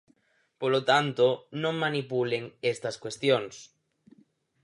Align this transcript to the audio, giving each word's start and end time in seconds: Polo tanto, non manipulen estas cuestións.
Polo 0.61 0.81
tanto, 0.89 1.25
non 1.63 1.81
manipulen 1.85 2.43
estas 2.73 2.95
cuestións. 3.03 3.55